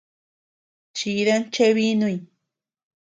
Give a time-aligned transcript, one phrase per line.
[0.97, 2.15] Chidan cheebinuy.